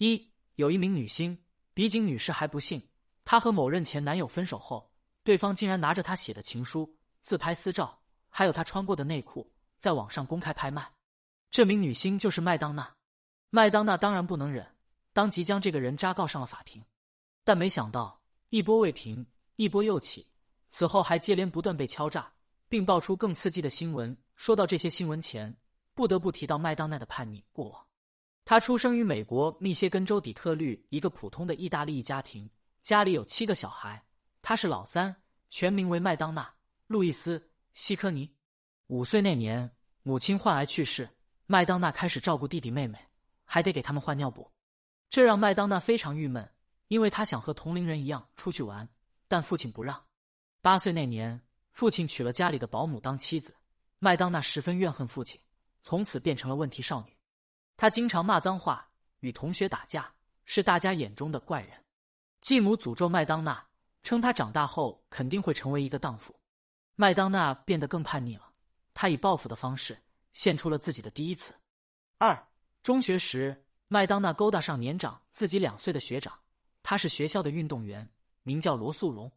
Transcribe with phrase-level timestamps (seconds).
[0.00, 1.36] 一有一名女星，
[1.74, 2.82] 比景女士还不幸，
[3.22, 4.90] 她和某任前男友分手后，
[5.22, 10.90] 对方竟然拿着她写的情书、自拍私照，还有她穿过的内裤，在网上公开拍卖。
[11.50, 12.90] 这名女星就是麦当娜。
[13.50, 14.66] 麦当娜当然不能忍，
[15.12, 16.82] 当即将这个人渣告上了法庭。
[17.44, 19.26] 但没想到一波未平，
[19.56, 20.26] 一波又起，
[20.70, 22.32] 此后还接连不断被敲诈，
[22.70, 24.16] 并爆出更刺激的新闻。
[24.34, 25.54] 说到这些新闻前，
[25.92, 27.86] 不得不提到麦当娜的叛逆过往。
[28.50, 32.50] 她出生于美国密歇根州底特律一个普通的意大利家庭，
[32.82, 34.04] 家里有七个小孩，
[34.42, 35.14] 她是老三，
[35.50, 36.42] 全名为麦当娜·
[36.88, 37.38] 路易斯·
[37.74, 38.28] 希科尼。
[38.88, 39.70] 五岁那年，
[40.02, 41.08] 母亲患癌去世，
[41.46, 42.98] 麦当娜开始照顾弟弟妹妹，
[43.44, 44.50] 还得给他们换尿布，
[45.08, 46.50] 这让麦当娜非常郁闷，
[46.88, 48.88] 因为她想和同龄人一样出去玩，
[49.28, 50.04] 但父亲不让。
[50.60, 53.54] 八岁那年，父亲娶了家里的保姆当妻子，
[54.00, 55.40] 麦当娜十分怨恨父亲，
[55.84, 57.16] 从此变成了问题少女。
[57.80, 58.86] 他经常骂脏话，
[59.20, 60.12] 与同学打架，
[60.44, 61.72] 是大家眼中的怪人。
[62.42, 63.66] 继母诅咒麦当娜，
[64.02, 66.38] 称他长大后肯定会成为一个荡妇。
[66.94, 68.52] 麦当娜变得更叛逆了，
[68.92, 69.98] 他以报复的方式
[70.32, 71.54] 献出了自己的第一次。
[72.18, 72.46] 二
[72.82, 76.38] 中学时，麦当娜勾搭上年长自己两岁的学长，
[76.82, 78.06] 他是学校的运动员，
[78.42, 79.32] 名叫罗素荣。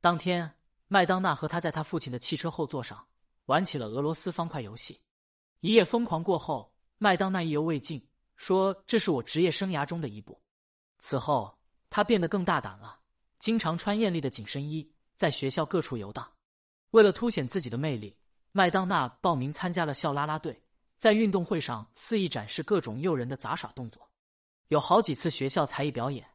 [0.00, 0.52] 当天，
[0.88, 3.06] 麦当娜和他在他父亲的汽车后座上
[3.44, 5.00] 玩起了俄罗斯方块游戏，
[5.60, 6.73] 一夜疯狂过后。
[6.98, 8.06] 麦当娜意犹未尽，
[8.36, 10.40] 说：“这是我职业生涯中的一步。”
[10.98, 11.58] 此后，
[11.90, 12.98] 他变得更大胆了，
[13.38, 16.26] 经常穿艳丽的紧身衣，在学校各处游荡。
[16.90, 18.16] 为了凸显自己的魅力，
[18.52, 20.62] 麦当娜报名参加了校啦啦队，
[20.96, 24.08] 在运动会上肆意展示各种诱人的杂耍动作。
[24.68, 26.26] 有好几次学校才艺表演，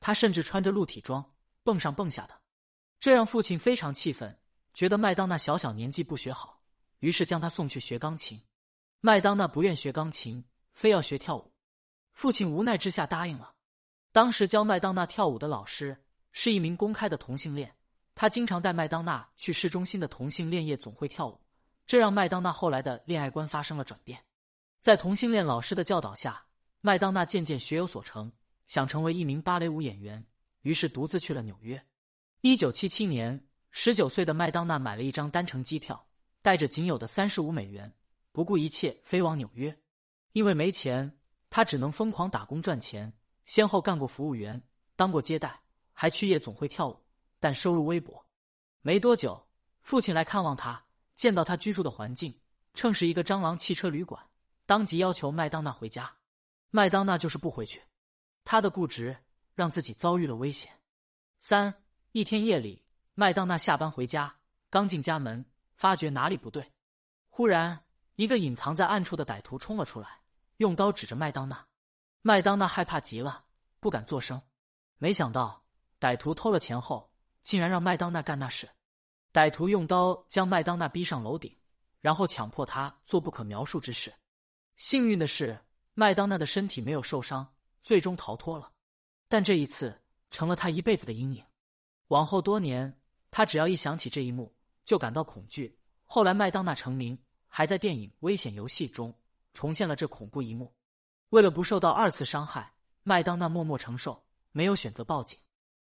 [0.00, 1.24] 他甚至穿着露体装
[1.62, 2.34] 蹦上蹦下的，
[3.00, 4.38] 这让父亲非常气愤，
[4.74, 6.60] 觉得麦当娜小小年纪不学好，
[6.98, 8.40] 于是将她送去学钢琴。
[9.00, 11.52] 麦当娜不愿学钢琴，非要学跳舞。
[12.14, 13.54] 父亲无奈之下答应了。
[14.10, 15.96] 当时教麦当娜跳舞的老师
[16.32, 17.72] 是一名公开的同性恋，
[18.16, 21.40] 他经常带麦当娜去市中心的同性恋夜总会跳舞，
[21.86, 24.20] 这让麦当娜后来的恋爱观发生了转变。
[24.80, 26.44] 在同性恋老师的教导下，
[26.80, 28.32] 麦当娜渐渐学有所成，
[28.66, 30.26] 想成为一名芭蕾舞演员，
[30.62, 31.80] 于是独自去了纽约。
[32.40, 36.04] 一九七七年，十九岁的麦当娜买了一张单程机票，
[36.42, 37.94] 带着仅有的三十五美元。
[38.38, 39.76] 不顾一切飞往纽约，
[40.30, 41.18] 因为没钱，
[41.50, 43.12] 他只能疯狂打工赚钱。
[43.44, 44.62] 先后干过服务员，
[44.94, 45.60] 当过接待，
[45.92, 46.96] 还去夜总会跳舞，
[47.40, 48.24] 但收入微薄。
[48.80, 49.44] 没多久，
[49.80, 50.80] 父亲来看望他，
[51.16, 52.32] 见到他居住的环境，
[52.74, 54.24] 称是一个蟑螂汽车旅馆，
[54.66, 56.08] 当即要求麦当娜回家。
[56.70, 57.82] 麦当娜就是不回去，
[58.44, 59.16] 他的固执
[59.56, 60.70] 让自己遭遇了危险。
[61.38, 61.74] 三
[62.12, 62.84] 一天夜里，
[63.14, 64.32] 麦当娜下班回家，
[64.70, 65.44] 刚进家门，
[65.74, 66.72] 发觉哪里不对，
[67.30, 67.84] 忽然。
[68.18, 70.22] 一个隐藏在暗处的歹徒冲了出来，
[70.56, 71.64] 用刀指着麦当娜。
[72.20, 73.44] 麦当娜害怕极了，
[73.78, 74.42] 不敢作声。
[74.96, 75.62] 没想到
[76.00, 77.12] 歹徒偷了钱后，
[77.44, 78.68] 竟然让麦当娜干那事。
[79.32, 81.56] 歹徒用刀将麦当娜逼上楼顶，
[82.00, 84.12] 然后强迫她做不可描述之事。
[84.74, 85.56] 幸运的是，
[85.94, 87.46] 麦当娜的身体没有受伤，
[87.80, 88.72] 最终逃脱了。
[89.28, 89.96] 但这一次
[90.32, 91.44] 成了她一辈子的阴影。
[92.08, 93.00] 往后多年，
[93.30, 94.52] 她只要一想起这一幕，
[94.84, 95.78] 就感到恐惧。
[96.04, 97.16] 后来，麦当娜成名。
[97.58, 99.12] 还在电影《危险游戏》中
[99.52, 100.72] 重现了这恐怖一幕。
[101.30, 105.36] 为了不受到二次伤害，麦当娜默默承受，没有选择报警。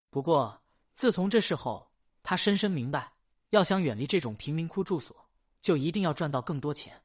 [0.09, 0.63] 不过，
[0.95, 1.91] 自从这事后，
[2.23, 3.13] 他深深明白，
[3.51, 5.29] 要想远离这种贫民窟住所，
[5.61, 7.03] 就一定要赚到更多钱。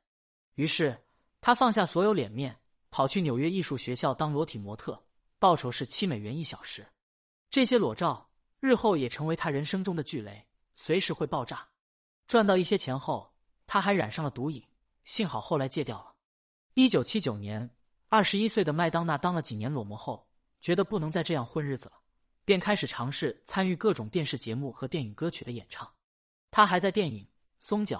[0.53, 0.95] 于是，
[1.41, 2.55] 他放下所有脸面，
[2.91, 5.03] 跑去纽约艺术学校当裸体模特，
[5.39, 6.85] 报酬是七美元一小时。
[7.49, 8.29] 这些裸照
[8.59, 10.45] 日后也成为他人生中的巨雷，
[10.75, 11.67] 随时会爆炸。
[12.27, 13.30] 赚到一些钱后。
[13.73, 14.61] 他还染上了毒瘾，
[15.05, 16.13] 幸好后来戒掉了。
[16.73, 17.69] 一九七九年，
[18.09, 20.27] 二十一岁的麦当娜当了几年裸模后，
[20.59, 21.93] 觉得不能再这样混日子了，
[22.43, 25.89] 便开始尝试参与各种电视节目和电影歌曲的演唱。
[26.51, 27.23] 他还在电影
[27.61, 27.99] 《松脚》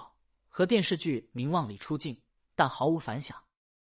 [0.50, 2.22] 和电视剧《名望》里出镜，
[2.53, 3.42] 但毫无反响。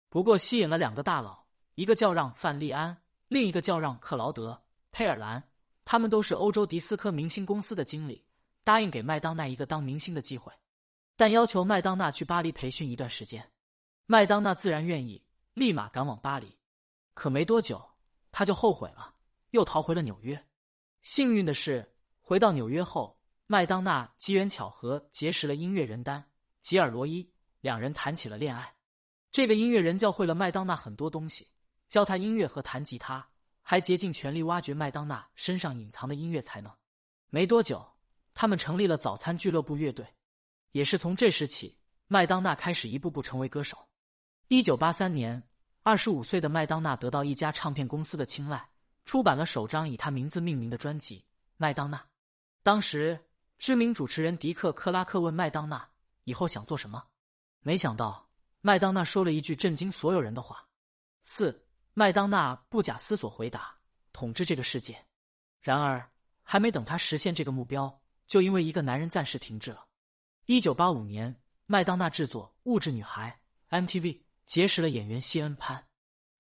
[0.08, 1.44] 不过吸引了两个大佬，
[1.74, 2.96] 一个叫让·范利安，
[3.28, 4.52] 另一个叫让·克劳德·
[4.92, 5.46] 佩尔兰，
[5.84, 8.24] 他们都是欧洲迪斯科明星公司的经理，
[8.64, 10.50] 答应给麦当娜一个当明星的机会。
[11.16, 13.50] 但要求麦当娜去巴黎培训一段时间，
[14.04, 15.24] 麦当娜自然愿意，
[15.54, 16.58] 立马赶往巴黎。
[17.14, 17.82] 可没多久，
[18.30, 19.14] 他就后悔了，
[19.50, 20.46] 又逃回了纽约。
[21.00, 26.20] 幸运的是，回到纽约后，麦当娜机缘巧合结识了音乐人丹·
[26.60, 27.32] 吉尔罗伊，
[27.62, 28.74] 两人谈起了恋爱。
[29.32, 31.48] 这个音乐人教会了麦当娜很多东西，
[31.88, 33.26] 教她音乐和弹吉他，
[33.62, 36.70] 还竭尽全力挖掘麦当娜身上隐藏的音乐才能。
[37.30, 37.86] 没多久，
[38.34, 40.06] 他们成立了早餐俱乐部乐队。
[40.72, 41.76] 也是从这时起，
[42.06, 43.76] 麦当娜开始一步步成为歌手。
[44.48, 45.42] 一九八三年，
[45.82, 48.68] 二十五岁的麦当娜得到一家唱片公司的青睐，
[49.04, 51.18] 出版了首张以她名字命名的专辑
[51.56, 51.98] 《麦当娜》。
[52.62, 53.18] 当时，
[53.58, 55.88] 知名主持人迪克·克拉克问麦当娜
[56.24, 57.02] 以后想做什么，
[57.60, 58.28] 没想到
[58.60, 60.66] 麦当娜说了一句震惊所有人的话
[61.22, 61.62] ：“四。”
[61.98, 63.74] 麦当娜不假思索回答
[64.12, 65.02] ：“统治这个世界。”
[65.62, 66.10] 然而，
[66.42, 69.85] 还没等她实现这个目标，就因为一个男人暂时停滞了。
[70.48, 71.34] 一九八五年，
[71.66, 73.36] 麦当娜制作《物质女孩》
[73.84, 74.20] （MTV）。
[74.44, 75.84] 结识了演员谢恩潘，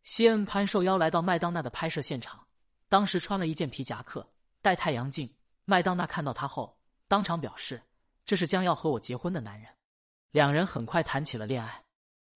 [0.04, 2.46] 谢恩潘受邀来到麦当娜的拍摄现场，
[2.88, 4.24] 当时穿了一件皮夹克，
[4.62, 5.28] 戴太阳镜。
[5.64, 7.82] 麦当娜看到他后，当场表示
[8.24, 9.68] ：“这是将要和我结婚的男人。”
[10.30, 11.84] 两人很快谈起了恋爱。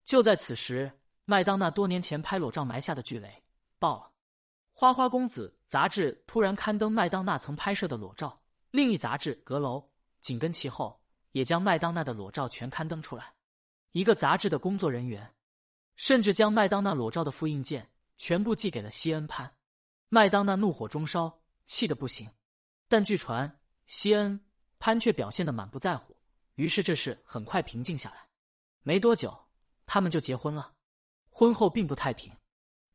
[0.03, 0.91] 就在此时，
[1.23, 3.41] 麦当娜多年前拍裸照埋下的巨雷
[3.79, 4.07] 爆了。
[4.73, 8.37] 《花花公子》杂志突然刊登麦当娜曾拍摄的裸照，
[8.71, 9.77] 另一杂志《阁楼》
[10.19, 11.00] 紧跟其后，
[11.31, 13.33] 也将麦当娜的裸照全刊登出来。
[13.91, 15.33] 一个杂志的工作人员。
[15.97, 17.87] 甚至将麦当娜裸照的复印件
[18.17, 19.53] 全部寄给了西恩潘，
[20.09, 22.27] 麦当娜怒火中烧，气得不行。
[22.87, 24.43] 但据传，西恩
[24.79, 26.17] 潘却表现的满不在乎，
[26.55, 28.25] 于是这事很快平静下来。
[28.81, 29.37] 没多久，
[29.85, 30.73] 他们就结婚了。
[31.29, 32.35] 婚后并不太平，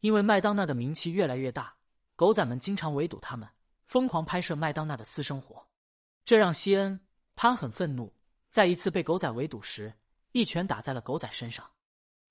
[0.00, 1.76] 因为麦当娜的名气越来越大，
[2.16, 3.48] 狗仔们经常围堵他们，
[3.86, 5.64] 疯狂拍摄麦当娜的私生活，
[6.24, 6.98] 这让西恩
[7.36, 8.12] 潘很愤怒。
[8.56, 9.92] 在一次被狗仔围堵时，
[10.32, 11.70] 一拳打在了狗仔身上。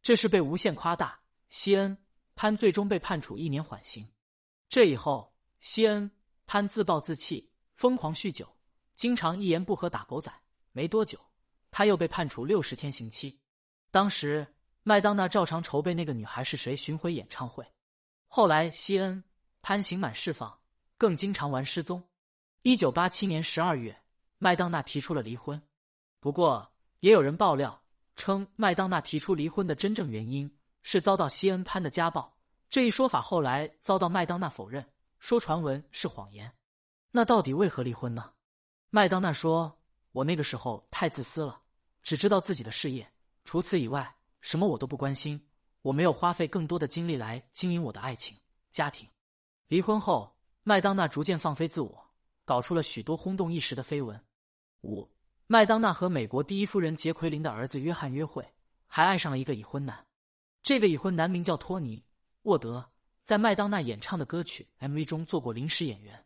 [0.02, 1.20] 这是被无限夸大。
[1.50, 1.96] 西恩
[2.34, 4.12] 潘最终被判处一年缓刑。
[4.68, 6.10] 这以后，西恩
[6.48, 8.58] 潘自暴自弃，疯狂酗酒，
[8.96, 10.34] 经常一言不合打狗仔。
[10.72, 11.20] 没多久，
[11.70, 13.40] 他又被判处六十天刑期。
[13.92, 14.48] 当时，
[14.82, 17.64] 麦当娜照常筹备《那个女孩是谁》巡回演唱会。
[18.26, 19.24] 后来，西恩
[19.62, 20.60] 潘刑满释放，
[20.98, 22.04] 更经常玩失踪。
[22.64, 24.02] 一九八七年十二月，
[24.40, 25.62] 麦当娜提出了离婚。
[26.26, 27.84] 不过，也有人爆料。
[28.16, 30.52] 称麦当娜提出离婚的真正原因
[30.82, 32.36] 是遭到西恩潘的家暴，
[32.68, 34.84] 这一说法后来遭到麦当娜否认，
[35.20, 36.52] 说传闻是谎言。
[37.12, 38.34] 那到底为何离婚呢？
[38.90, 39.78] 麦当娜说
[40.14, 41.62] ：“我那个时候太自私了，
[42.02, 43.08] 只知道自己的事业，
[43.44, 45.40] 除此以外什么我都不关心。
[45.84, 48.36] 我没有花费更多的精力来经营我的爱情
[48.72, 49.08] 家庭。”
[49.70, 52.10] 离婚后，麦当娜逐渐放飞自我，
[52.46, 54.20] 搞出了许多轰动一时的绯闻。
[54.82, 55.08] 五。
[55.48, 58.44] 麦当娜和美国第一夫人杰奎琳的儿子约翰约会，
[58.88, 60.04] 还爱上了一个已婚男。
[60.64, 62.00] 这个已婚男名叫托尼·
[62.44, 62.84] 沃德，
[63.24, 66.26] 在麦当娜演唱的歌曲 MV 中做过临时演员。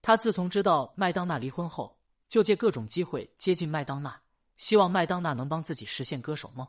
[0.00, 1.98] 他自从知道麦当娜离婚后，
[2.30, 4.18] 就借各种机会接近麦当娜，
[4.56, 6.66] 希望麦当娜能帮自己实现歌手梦。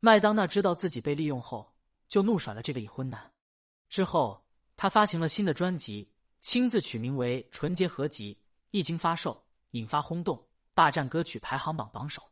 [0.00, 1.72] 麦当娜知道自己被利用后，
[2.08, 3.32] 就怒甩了这个已婚男。
[3.88, 4.44] 之后，
[4.76, 6.10] 他发行了新的专辑，
[6.40, 8.34] 亲自取名为《纯洁合集》，
[8.72, 10.47] 一经发售，引发轰动。
[10.78, 12.22] 霸占歌曲排行榜榜首，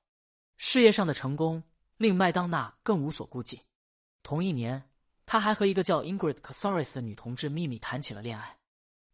[0.57, 1.61] 事业上的成功
[1.97, 3.61] 令麦当娜更无所顾忌。
[4.23, 4.89] 同一年，
[5.27, 8.57] 他还和一个叫 Ingrid Casares 的女同志秘密谈起了恋爱。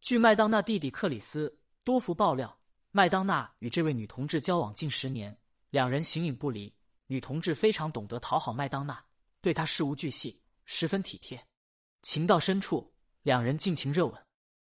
[0.01, 2.55] 据麦当娜弟弟克里斯多福爆料，
[2.91, 5.35] 麦当娜与这位女同志交往近十年，
[5.71, 6.71] 两人形影不离。
[7.07, 9.03] 女同志非常懂得讨好麦当娜，
[9.41, 11.43] 对她事无巨细，十分体贴。
[12.03, 12.93] 情到深处，
[13.23, 14.13] 两人尽情热吻。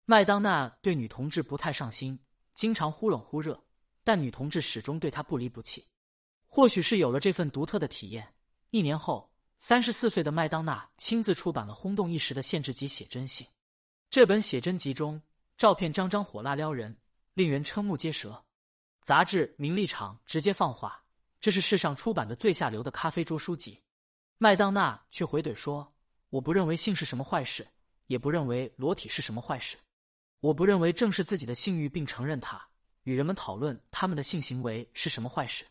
[0.03, 2.19] 麦当娜对女同志不太上心，
[2.55, 3.57] 经常忽冷忽热。
[4.09, 5.85] 但女同志始终对他不离不弃，
[6.47, 8.27] 或许是有了这份独特的体验。
[8.71, 13.45] 一年后，三十四岁的麦当娜亲自出版了轰动一时的限制级写真信。
[14.09, 15.21] 这本写真集中
[15.59, 16.97] 照片张张火辣撩人，
[17.35, 18.43] 令人瞠目结舌。
[19.03, 21.03] 杂志《名利场》直接放话
[21.39, 23.79] ：“这是世上出版的最下流的咖啡桌书籍。”
[24.39, 25.93] 麦当娜却回怼说
[26.31, 27.67] ：“我不认为性是什么坏事，
[28.07, 29.77] 也不认为裸体是什么坏事。
[30.39, 32.59] 我不认为正视自己的性欲并承认它。”
[33.09, 35.65] 与人们讨论他们的性行为是什么坏事，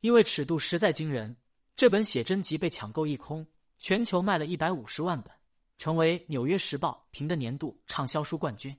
[0.00, 1.36] 因为尺度实在惊人。
[1.76, 3.46] 这本写真集被抢购一空，
[3.78, 5.32] 全球卖了一百五十万本，
[5.78, 8.76] 成为《纽约时报》评的年度畅销书冠军。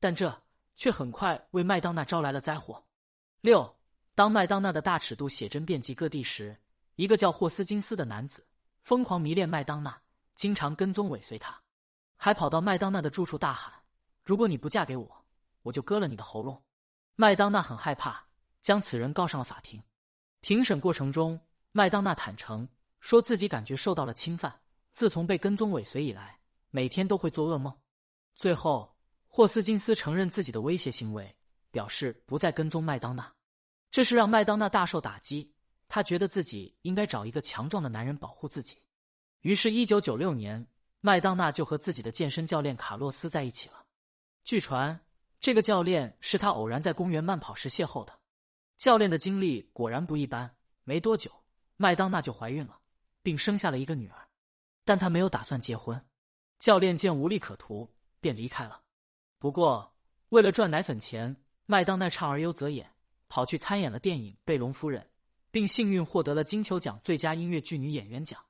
[0.00, 0.42] 但这
[0.74, 2.84] 却很快为麦当娜招来了灾祸。
[3.42, 3.76] 六，
[4.16, 6.60] 当麦当娜的大尺度写真遍及各地时，
[6.96, 8.44] 一个叫霍斯金斯的男子
[8.82, 9.96] 疯狂迷恋麦当娜，
[10.34, 11.62] 经常跟踪尾随她，
[12.16, 13.72] 还跑到麦当娜的住处大喊
[14.26, 15.24] ：“如果你不嫁给我，
[15.62, 16.60] 我就割了你的喉咙。”
[17.18, 18.22] 麦当娜很害怕，
[18.60, 19.82] 将此人告上了法庭。
[20.42, 21.40] 庭审过程中，
[21.72, 22.68] 麦当娜坦诚
[23.00, 24.60] 说自己感觉受到了侵犯，
[24.92, 27.74] 自从被跟踪尾随以来，每天都会做噩梦。
[28.34, 28.94] 最后，
[29.28, 31.34] 霍斯金斯承认自己的威胁行为，
[31.70, 33.32] 表示不再跟踪麦当娜。
[33.90, 35.50] 这是让麦当娜大受打击，
[35.88, 38.76] 她觉得自己应该找一个强壮的男人保护自己。
[39.40, 40.66] 于是，一九九六年，
[41.00, 43.86] 麦当娜就和自己的健身教练卡洛斯在一起了。
[44.44, 45.00] 据传。
[45.40, 48.18] 这个教练是他偶然在公园慢跑时邂逅的，
[48.78, 50.56] 教练的经历果然不一般。
[50.84, 51.30] 没多久，
[51.76, 52.78] 麦当娜就怀孕了，
[53.22, 54.28] 并生下了一个女儿。
[54.84, 56.00] 但他没有打算结婚。
[56.58, 58.80] 教练见无利可图，便离开了。
[59.38, 59.94] 不过，
[60.30, 62.90] 为了赚奶粉钱，麦当娜畅而优则演，
[63.28, 65.02] 跑去参演了电影《贝隆夫人》，
[65.50, 68.40] 并幸运获得了金球奖最佳音乐剧女演员奖。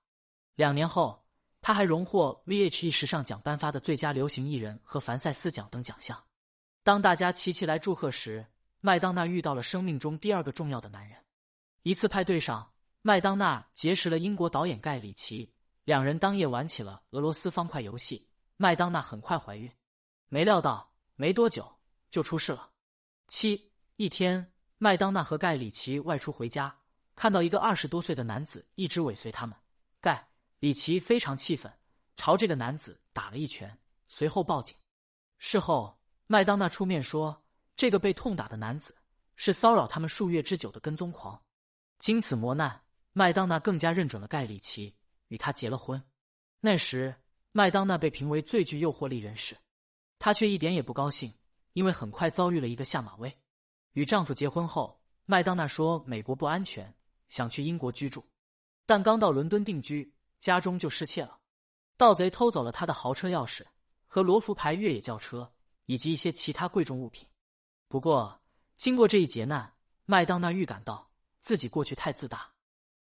[0.55, 1.27] 两年后，
[1.61, 6.23] 她还荣获 VHE 时尚奖颁发的最佳流行艺人和凡赛斯奖等奖项。
[6.87, 8.47] 当大家齐齐来祝贺时，
[8.81, 11.19] 麦当娜遇到了生命中第二个重要的男人。
[11.83, 15.53] 一次派对上，麦当娜结识了英国导演盖里奇，
[15.83, 18.29] 两人当夜玩起了俄罗斯方块游戏。
[18.57, 19.69] 麦当娜很快怀孕，
[20.29, 21.69] 没料到没多久
[22.09, 22.71] 就出事了。
[23.27, 26.73] 七一天，麦当娜和盖里奇外出回家，
[27.17, 29.57] 看到一个二十多岁的男子一直尾随他们。
[30.01, 30.25] 盖
[30.61, 31.73] 里奇非常气愤，
[32.15, 33.77] 朝这个男子打了一拳，
[34.07, 34.77] 随后报警。
[35.39, 35.96] 事后。
[36.29, 37.45] 麦当娜出面说，
[37.77, 38.97] 这个被痛打的男子
[39.37, 41.41] 是骚扰他们数月之久的跟踪狂。
[42.01, 44.93] 经此磨难，麦当娜更加认准了盖里奇，
[45.29, 46.03] 与他结了婚。
[46.61, 47.15] 那时，
[47.53, 49.57] 麦当娜被评为最具诱惑力人士，
[50.19, 51.33] 她却一点也不高兴，
[51.75, 53.33] 因为很快遭遇了一个下马威。
[53.93, 56.93] 与丈夫结婚后，麦当娜说美国不安全，
[57.29, 58.27] 想去英国居住，
[58.85, 61.39] 但刚到伦敦定居，家中就失窃了，
[61.97, 63.65] 盗贼偷走了她的豪车钥匙
[64.07, 65.53] 和罗浮牌越野轿车。
[65.87, 67.27] 以及一些其他贵重物品。
[67.89, 68.41] 不过，
[68.77, 69.73] 经过这一劫难，
[70.05, 72.51] 麦当娜预感到自己过去太自大。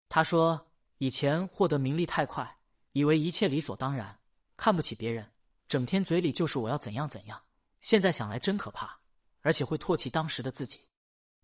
[0.09, 2.59] 她说：“以前获得名利太快，
[2.93, 4.19] 以为一切理所当然，
[4.57, 5.31] 看不起别人，
[5.69, 7.43] 整天嘴里就是我要怎样怎样。
[7.81, 8.99] 现在想来真可怕，
[9.43, 10.81] 而且会唾弃当时的自己。”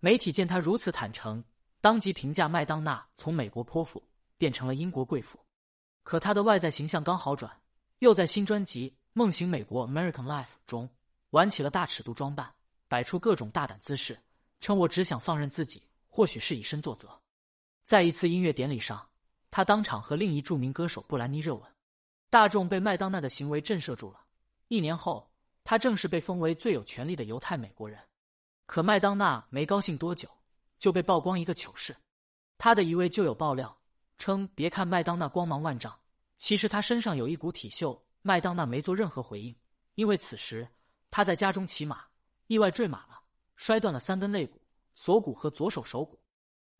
[0.00, 1.44] 媒体见她如此坦诚，
[1.80, 4.02] 当即评价麦当娜从美国泼妇
[4.38, 5.38] 变成了英国贵妇。
[6.04, 7.60] 可她的外在形象刚好转，
[7.98, 10.88] 又在新专辑《梦醒美国 American Life》中。
[11.32, 12.54] 玩起了大尺度装扮，
[12.88, 14.18] 摆出各种大胆姿势，
[14.60, 17.08] 称我只想放任自己，或许是以身作则。
[17.84, 19.08] 在一次音乐典礼上，
[19.50, 21.62] 他当场和另一著名歌手布兰妮热吻，
[22.28, 24.20] 大众被麦当娜的行为震慑住了。
[24.68, 25.32] 一年后，
[25.64, 27.98] 他正式被封为最有权力的犹太美国人。
[28.66, 30.28] 可麦当娜没高兴多久，
[30.78, 31.96] 就被曝光一个糗事。
[32.58, 33.74] 他的一位旧友爆料
[34.18, 35.98] 称：“别看麦当娜光芒万丈，
[36.36, 39.56] 其实她身上有一股体锈。”麦当娜没做任何回应，
[39.94, 40.68] 因为此时。
[41.12, 42.06] 她在家中骑马，
[42.46, 43.22] 意外坠马了，
[43.54, 44.62] 摔断了三根肋骨、
[44.94, 46.18] 锁骨和左手手骨。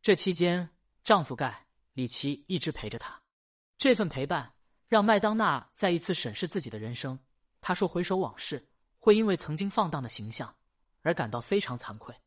[0.01, 0.71] 这期间，
[1.05, 3.23] 丈夫盖里奇一直陪着她。
[3.77, 4.55] 这份陪伴
[4.89, 7.19] 让麦当娜再一次审视自己的人生。
[7.61, 8.67] 她说：“回首往事，
[8.99, 10.57] 会因为曾经放荡的形象
[11.03, 12.19] 而感到非常惭愧。”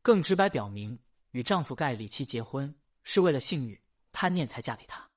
[0.00, 0.96] 更直白表明，
[1.32, 2.72] 与丈夫盖里奇结婚
[3.02, 5.10] 是为了性欲贪念才嫁给他。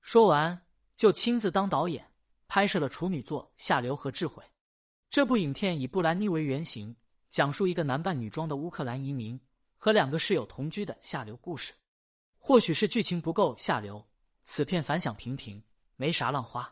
[0.00, 2.12] 说完，就亲自当导演
[2.48, 4.42] 拍摄了处女作《下流和智慧》。
[5.14, 6.96] 这部影片以布兰妮为原型，
[7.30, 9.40] 讲述一个男扮女装的乌克兰移民
[9.76, 11.72] 和两个室友同居的下流故事。
[12.36, 14.04] 或许是剧情不够下流，
[14.42, 15.62] 此片反响平平，
[15.94, 16.68] 没啥浪花。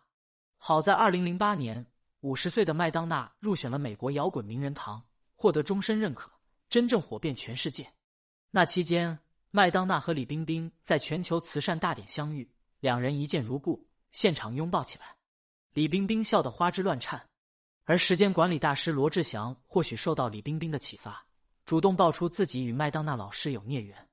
[0.57, 1.87] 好在二零零八年，
[2.23, 5.01] 五十岁的麦当娜入选了美国摇滚名人堂，
[5.37, 6.29] 获得终身认可，
[6.69, 7.89] 真正火遍全世界。
[8.51, 9.21] 那期间，
[9.53, 15.15] 麦当娜和李冰冰在全球慈善大典相遇，两人一见如故，现场拥抱起来。
[15.75, 17.29] 李冰冰笑得花枝乱颤。
[17.85, 21.27] 而时间管理大师罗志祥或许受到李冰冰的启发，
[21.65, 24.09] 主动爆出自己与麦当娜老师有孽缘。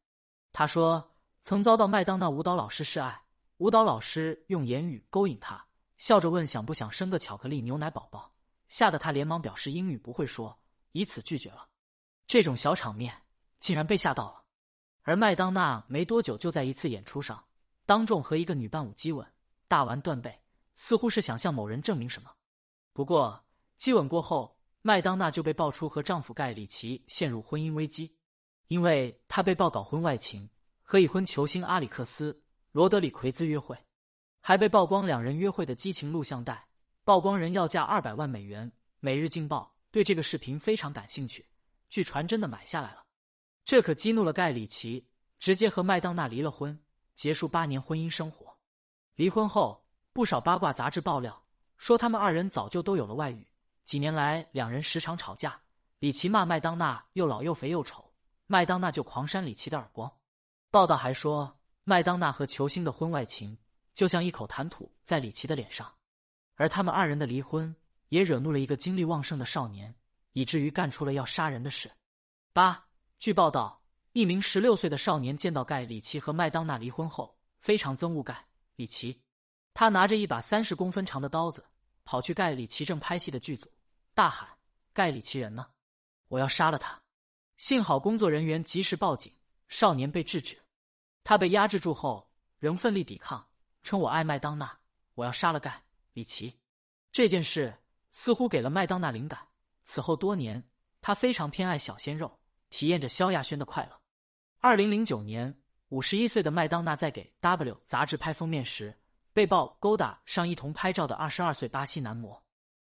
[0.51, 1.11] 他说
[1.43, 3.21] 曾遭到麦当娜舞蹈老师示爱，
[3.57, 5.63] 舞蹈老师用言语勾引他，
[5.99, 8.33] 笑着问想不想生个巧克力牛奶宝宝，
[8.67, 10.59] 吓得他连忙表示英语不会说，
[10.93, 11.67] 以此拒绝了。
[12.25, 13.15] 这种小场面
[13.59, 14.43] 竟然被吓到了。
[15.03, 17.43] 而麦当娜没多久就在一次演出上
[17.85, 19.25] 当众和一个女伴舞激吻，
[19.67, 20.41] 大玩断背，
[20.73, 22.31] 似乎是想向某人证明什么。
[22.93, 23.45] 不过。
[23.79, 28.13] 激吻过后，麦当娜就被爆出和丈夫盖里奇陷入婚姻危机，
[28.67, 30.49] 因为她被曝搞婚外情，
[30.83, 32.33] 和已婚球星阿里克斯·
[32.73, 33.77] 罗德里奎兹约会，
[34.41, 36.67] 还被曝光两人约会的激情录像带，
[37.05, 38.69] 曝光人要价二百万美元。
[38.99, 41.47] 每日劲报对这个视频非常感兴趣，
[41.89, 43.05] 据传真的买下来了。
[43.63, 45.07] 这可激怒了盖里奇，
[45.39, 46.77] 直接和麦当娜离了婚，
[47.15, 48.57] 结束八年婚姻生活。
[49.15, 51.41] 离婚后，不少八卦杂志爆料
[51.77, 53.48] 说他们二人早就都有了外遇。
[53.89, 55.59] 几年来，两人时常吵架。
[55.97, 58.13] 李奇骂麦当娜又老又肥又丑，
[58.45, 60.07] 麦当娜就狂扇李奇的耳光。
[60.69, 63.57] 报道还说，麦当娜和球星的婚外情
[63.95, 65.91] 就像一口痰吐在李奇的脸上。
[66.53, 67.75] 而他们二人的离婚
[68.09, 69.91] 也惹怒了一个精力旺盛的少年，
[70.33, 71.89] 以至于干出了要杀人的事。
[72.53, 72.85] 八，
[73.17, 73.81] 据报道，
[74.11, 79.19] 一名十六岁的少年见到盖里奇和麦当娜离婚后，非常憎恶盖里奇。
[79.73, 81.65] 他拿着一把三十公分长的刀子，
[82.05, 83.67] 跑去盖里奇正拍戏的剧组。
[84.19, 84.45] 大喊
[84.91, 85.65] ：“盖里奇人呢？
[86.27, 87.01] 我要杀了他！”
[87.55, 89.33] 幸好工作人员及时报警，
[89.69, 90.61] 少年被制止。
[91.23, 93.47] 他被压制住后，仍奋力抵抗，
[93.81, 94.77] 称：“我爱麦当娜，
[95.13, 96.59] 我要杀了盖里奇。
[97.13, 97.73] 这件事
[98.09, 99.39] 似乎给了麦当娜灵感。
[99.85, 100.61] 此后多年，
[100.99, 102.37] 他非常偏爱小鲜肉，
[102.69, 104.01] 体验着萧亚轩的快乐。
[104.57, 105.57] 二零零九年，
[105.87, 108.93] 五十一岁的麦当娜在给《W》杂志拍封面时，
[109.31, 112.43] 被曝勾搭上一同拍照的二十二岁巴西男模。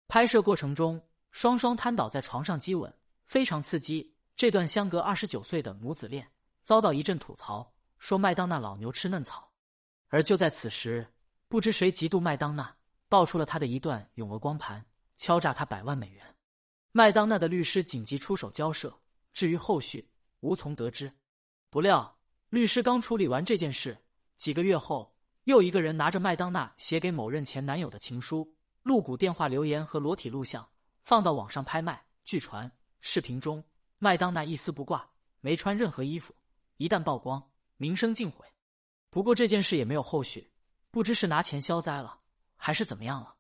[0.08, 1.06] 拍摄过程中，
[1.38, 2.92] 双双瘫倒在床上激吻，
[3.28, 4.12] 非常刺激。
[4.36, 6.28] 这段相隔二十九岁的母子恋
[6.64, 9.48] 遭到一阵吐槽，说麦当娜老牛吃嫩草。
[10.08, 11.08] 而就在此时，
[11.48, 12.76] 不知谁嫉妒麦当娜，
[13.08, 14.84] 爆出了他的一段永额光盘，
[15.16, 16.26] 敲诈他百万美元。
[16.92, 18.92] 麦当娜的律师紧急出手交涉，
[19.32, 21.14] 至于后续，无从得知。
[21.70, 22.18] 不料，
[22.50, 23.96] 律师刚处理完这件事，
[24.38, 30.68] 几个月后，又一个人拿着麦当娜写给某任前男友的情书、露骨电话留言和裸体录像，
[31.08, 32.04] 放到网上拍卖。
[32.26, 33.64] 据传，视频中
[33.98, 35.10] 麦当娜一丝不挂，
[35.40, 36.36] 没穿任何衣服，
[36.76, 37.42] 一旦曝光，
[37.78, 38.46] 名声尽毁。
[39.10, 40.52] 不过这件事也没有后续，
[40.92, 42.20] 不知是拿钱消灾了，
[42.58, 43.34] 还是怎么样了。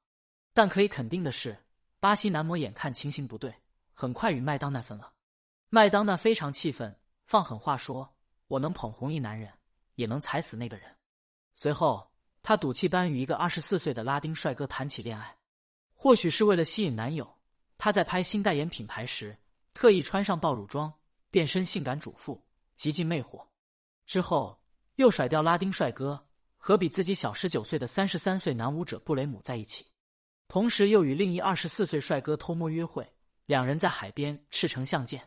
[0.54, 1.62] 但可以肯定的是。
[2.00, 3.54] 巴西男模眼看情形不对，
[3.92, 5.12] 很快与麦当娜分了。
[5.68, 8.16] 麦当娜非常气愤，放狠话说
[8.48, 9.52] ：“我能捧红一男人，
[9.96, 10.96] 也能踩死那个人。”
[11.54, 12.10] 随后，
[12.42, 15.36] 他赌气般与一个二十四岁的拉丁帅哥谈起恋爱。
[15.96, 17.37] 或许是为了吸引男友，
[17.88, 19.38] 他在拍新代言品牌时，
[19.74, 20.94] 特意穿上爆乳装，
[21.32, 23.42] 变身性感主妇，极尽魅惑。
[24.06, 24.62] 之后，
[24.96, 26.28] 又甩掉拉丁帅哥，
[26.58, 29.86] 和比自己小十九岁的三十三岁男舞者布雷姆在一起。
[30.50, 33.10] 同时又与另一二十四岁帅哥偷摸约会，
[33.46, 35.26] 两人在海边赤诚相见。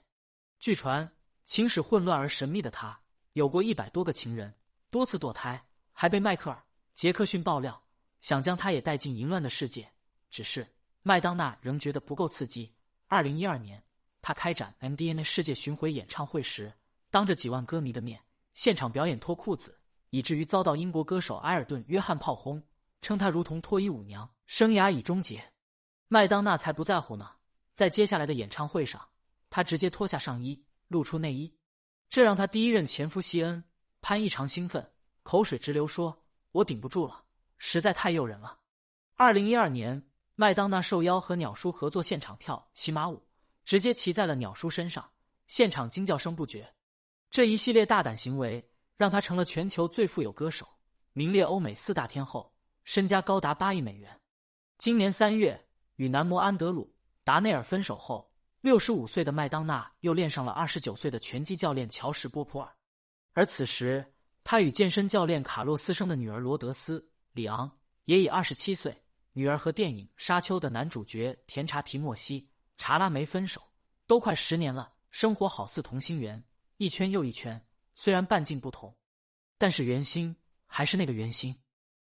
[0.58, 1.10] 据传，
[1.46, 3.00] 情史混乱而神秘的他，
[3.32, 4.54] 有过一百多个情人，
[4.90, 6.56] 多次堕胎，还被迈克尔·
[6.94, 7.82] 杰克逊爆料
[8.20, 9.90] 想将他也带进淫乱的世界。
[10.28, 10.68] 只是
[11.02, 12.72] 麦当娜仍觉得不够刺激。
[13.08, 13.82] 二零一二年，
[14.20, 16.72] 她开展 MDNA 世界巡回演唱会时，
[17.10, 18.20] 当着几万歌迷的面
[18.54, 19.78] 现场表演脱裤子，
[20.10, 22.62] 以至于遭到英国歌手埃尔顿·约翰炮轰，
[23.00, 24.28] 称他如同脱衣舞娘。
[24.46, 25.52] 生涯已终结，
[26.08, 27.30] 麦当娜才不在乎呢。
[27.72, 29.00] 在接下来的演唱会上，
[29.48, 31.56] 她直接脱下上衣，露出内衣，
[32.08, 33.62] 这让她第一任前夫西恩
[34.02, 37.24] 潘异常兴奋，口水直流，说：“我顶不住了，
[37.58, 38.58] 实在太诱人了。”
[39.14, 40.02] 二零一二年，
[40.40, 43.22] 麦当娜受邀和鸟叔合作现场跳骑马舞，
[43.62, 45.06] 直接骑在了鸟叔身上，
[45.46, 46.66] 现场惊叫声不绝。
[47.28, 50.66] 这一系列大胆行为，让她成了全球最富有歌手，
[51.12, 52.50] 名列欧美四大天后，
[52.84, 54.18] 身家高达八亿美元。
[54.78, 55.62] 今年三月，
[55.96, 56.86] 与男模安德鲁·
[57.22, 62.74] 达内尔分手后，六十五岁的麦当娜又恋上了二十九岁的拳击教练乔什·波普尔。
[63.34, 66.98] 而此时，她与健身教练卡洛斯生的女儿罗德斯·
[67.34, 67.70] 里昂
[68.06, 68.96] 也已二十七岁。
[69.32, 72.40] 女儿和电影《沙丘》的男主角甜茶提莫西·
[72.76, 73.62] 查拉梅分手，
[74.06, 76.42] 都快十年了，生活好似同心圆，
[76.78, 77.64] 一圈又一圈。
[77.94, 78.96] 虽然半径不同，
[79.56, 80.34] 但是圆心
[80.66, 81.54] 还是那个圆心。